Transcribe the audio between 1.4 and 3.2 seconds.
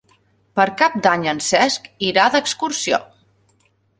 Cesc irà d'excursió.